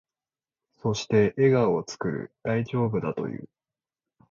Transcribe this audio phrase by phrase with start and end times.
[0.81, 2.31] そして、笑顔を作る。
[2.41, 3.47] 大丈夫だと言う。